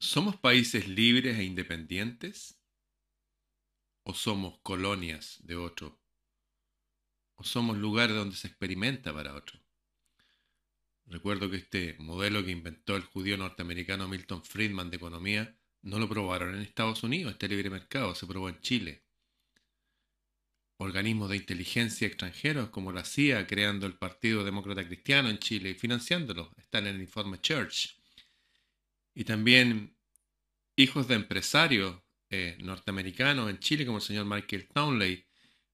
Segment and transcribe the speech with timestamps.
[0.00, 2.56] ¿Somos países libres e independientes?
[4.04, 6.00] ¿O somos colonias de otro?
[7.34, 9.58] ¿O somos lugares donde se experimenta para otro?
[11.06, 16.08] Recuerdo que este modelo que inventó el judío norteamericano Milton Friedman de economía no lo
[16.08, 19.02] probaron en Estados Unidos, este libre mercado, se probó en Chile.
[20.76, 25.74] Organismos de inteligencia extranjeros como la CIA creando el Partido Demócrata Cristiano en Chile y
[25.74, 27.97] financiándolo, están en el informe Church
[29.18, 29.96] y también
[30.76, 32.00] hijos de empresarios
[32.30, 35.26] eh, norteamericanos en Chile, como el señor Michael Townley,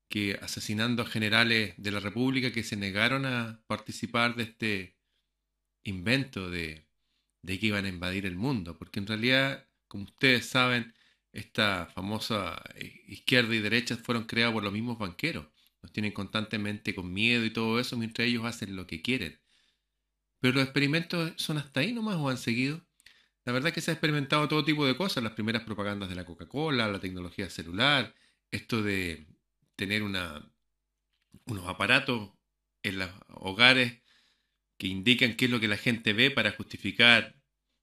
[0.08, 4.96] que asesinando a generales de la República que se negaron a participar de este
[5.82, 6.86] invento de,
[7.42, 10.94] de que iban a invadir el mundo, porque en realidad, como ustedes saben,
[11.30, 15.46] esta famosa eh, izquierda y derecha fueron creadas por los mismos banqueros.
[15.82, 19.38] Nos tienen constantemente con miedo y todo eso, mientras ellos hacen lo que quieren.
[20.40, 22.80] Pero los experimentos son hasta ahí nomás o han seguido.
[23.44, 26.14] La verdad es que se ha experimentado todo tipo de cosas, las primeras propagandas de
[26.14, 28.14] la Coca-Cola, la tecnología celular,
[28.50, 29.26] esto de
[29.76, 30.42] tener unos
[31.66, 32.30] aparatos
[32.82, 34.00] en los hogares
[34.78, 37.36] que indican qué es lo que la gente ve para justificar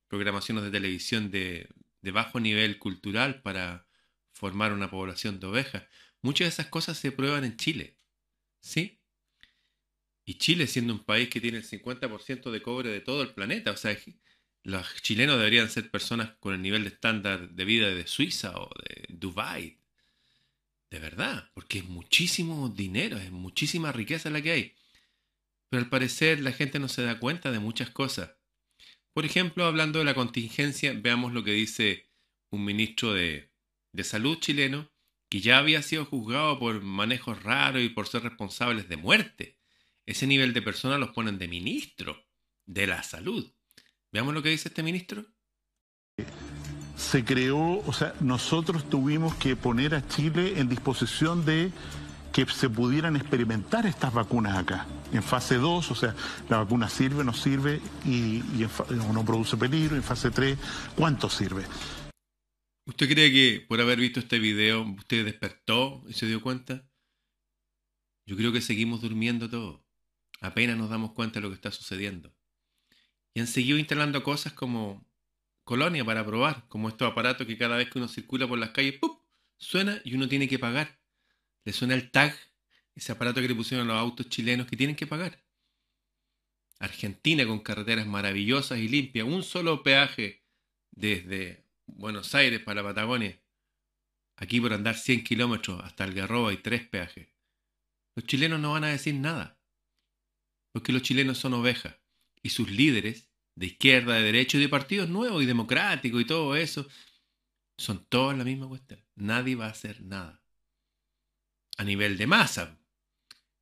[0.07, 1.69] programaciones de televisión de,
[2.01, 3.87] de bajo nivel cultural para
[4.33, 5.83] formar una población de ovejas.
[6.21, 7.97] Muchas de esas cosas se prueban en Chile.
[8.61, 8.99] ¿Sí?
[10.25, 13.71] Y Chile siendo un país que tiene el 50% de cobre de todo el planeta,
[13.71, 13.97] o sea,
[14.63, 18.69] los chilenos deberían ser personas con el nivel de estándar de vida de Suiza o
[18.85, 19.79] de Dubai.
[20.89, 24.75] De verdad, porque es muchísimo dinero, es muchísima riqueza la que hay.
[25.69, 28.31] Pero al parecer la gente no se da cuenta de muchas cosas.
[29.13, 32.09] Por ejemplo, hablando de la contingencia, veamos lo que dice
[32.49, 33.51] un ministro de,
[33.93, 34.91] de salud chileno
[35.29, 39.57] que ya había sido juzgado por manejos raros y por ser responsables de muerte.
[40.05, 42.25] Ese nivel de personas los ponen de ministro
[42.65, 43.49] de la salud.
[44.11, 45.25] Veamos lo que dice este ministro.
[46.97, 51.71] Se creó, o sea, nosotros tuvimos que poner a Chile en disposición de
[52.33, 56.15] que se pudieran experimentar estas vacunas acá, en fase 2, o sea,
[56.49, 58.41] la vacuna sirve, no sirve, y,
[58.89, 60.57] no produce peligro, en fase 3,
[60.95, 61.65] ¿cuánto sirve?
[62.85, 66.87] ¿Usted cree que por haber visto este video usted despertó y se dio cuenta?
[68.25, 69.81] Yo creo que seguimos durmiendo todos.
[70.39, 72.33] Apenas nos damos cuenta de lo que está sucediendo.
[73.33, 75.05] Y han seguido instalando cosas como
[75.63, 78.99] colonia para probar, como estos aparatos que cada vez que uno circula por las calles,
[78.99, 79.17] ¡pum!
[79.57, 80.99] suena y uno tiene que pagar.
[81.63, 82.35] Le suena el tag,
[82.95, 85.45] ese aparato que le pusieron a los autos chilenos que tienen que pagar.
[86.79, 90.43] Argentina con carreteras maravillosas y limpias, un solo peaje
[90.89, 93.39] desde Buenos Aires para Patagonia.
[94.35, 97.29] Aquí por andar 100 kilómetros hasta Algarroba hay tres peajes.
[98.15, 99.61] Los chilenos no van a decir nada,
[100.73, 102.00] porque los chilenos son ovejas
[102.43, 106.55] y sus líderes de izquierda, de derecha y de partidos nuevos y democráticos y todo
[106.55, 106.87] eso,
[107.77, 109.03] son todos la misma cuestión.
[109.15, 110.41] Nadie va a hacer nada.
[111.77, 112.79] A nivel de masa,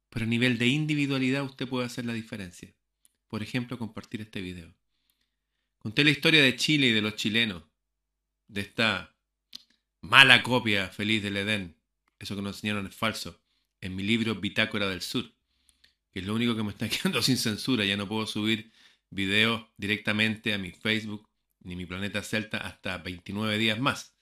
[0.10, 2.74] pero a nivel de individualidad usted puede hacer la diferencia.
[3.28, 4.74] Por ejemplo, compartir este video.
[5.78, 7.64] Conté la historia de Chile y de los chilenos,
[8.48, 9.16] de esta
[10.02, 11.78] mala copia feliz del Edén,
[12.18, 13.42] eso que nos enseñaron es falso,
[13.80, 15.39] en mi libro Bitácora del Sur
[16.12, 17.86] que es lo único que me está quedando sin censura.
[17.86, 18.72] Ya no puedo subir
[19.10, 21.30] videos directamente a mi Facebook
[21.62, 24.16] ni mi planeta Celta hasta 29 días más.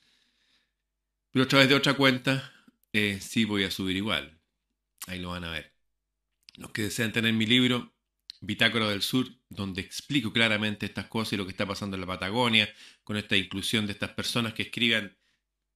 [1.31, 2.53] Pero a través de otra cuenta
[2.93, 4.39] eh, sí voy a subir igual.
[5.07, 5.73] Ahí lo van a ver.
[6.55, 7.93] Los que desean tener mi libro,
[8.41, 12.07] Bitácora del Sur, donde explico claramente estas cosas y lo que está pasando en la
[12.07, 12.67] Patagonia,
[13.03, 15.15] con esta inclusión de estas personas que escriban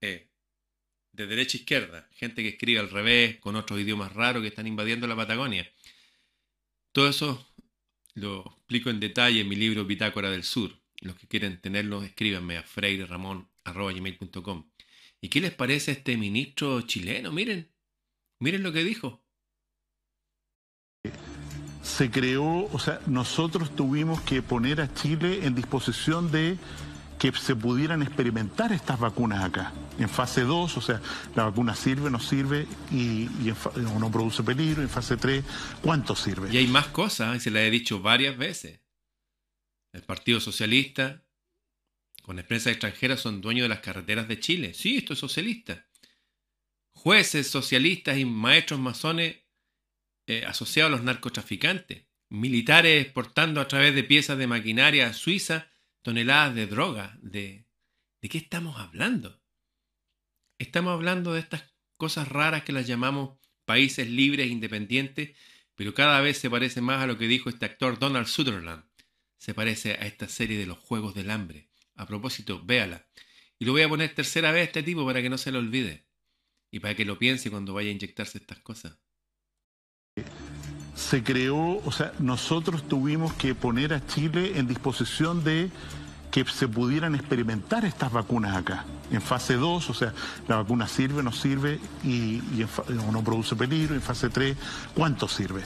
[0.02, 0.32] eh,
[1.12, 4.68] de derecha a izquierda, gente que escribe al revés, con otros idiomas raros que están
[4.68, 5.72] invadiendo la Patagonia.
[6.92, 7.48] Todo eso
[8.14, 10.78] lo explico en detalle en mi libro Bitácora del Sur.
[11.00, 14.70] Los que quieren tenerlo, escríbanme a freireramon.com.
[15.22, 17.32] ¿Y qué les parece este ministro chileno?
[17.32, 17.72] Miren,
[18.40, 19.24] miren lo que dijo.
[21.82, 26.58] Se creó, o sea, nosotros tuvimos que poner a Chile en disposición de
[27.22, 31.00] que se pudieran experimentar estas vacunas acá, en fase 2, o sea,
[31.36, 33.30] la vacuna sirve, no sirve y,
[33.76, 35.46] no produce peligro, en fase 3,
[35.84, 36.52] ¿cuánto sirve?
[36.52, 38.80] Y hay más cosas, y se las he dicho varias veces.
[39.94, 41.24] El Partido Socialista,
[42.24, 44.74] con empresas extranjeras, son dueños de las carreteras de Chile.
[44.74, 45.86] Sí, esto es socialista.
[46.90, 49.36] Jueces socialistas y maestros masones
[50.26, 52.04] eh, asociados a los narcotraficantes.
[52.30, 55.71] Militares exportando a través de piezas de maquinaria suiza
[56.02, 57.18] toneladas de droga.
[57.22, 57.66] De,
[58.22, 59.42] ¿De qué estamos hablando?
[60.58, 61.64] Estamos hablando de estas
[61.98, 65.36] cosas raras que las llamamos países libres e independientes,
[65.76, 68.84] pero cada vez se parece más a lo que dijo este actor Donald Sutherland.
[69.38, 71.70] Se parece a esta serie de los Juegos del Hambre.
[71.96, 73.08] A propósito, véala.
[73.58, 75.60] Y lo voy a poner tercera vez a este tipo para que no se lo
[75.60, 76.06] olvide.
[76.70, 78.98] Y para que lo piense cuando vaya a inyectarse estas cosas.
[81.10, 85.70] Se creó, o sea, nosotros tuvimos que poner a Chile en disposición de
[86.30, 90.14] que se pudieran experimentar estas vacunas acá, en fase 2, o sea,
[90.48, 94.56] la vacuna sirve, no sirve y, y en no produce peligro, en fase 3,
[94.96, 95.64] ¿cuánto sirve?